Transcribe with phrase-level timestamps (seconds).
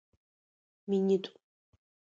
[0.89, 1.31] Минитӏу.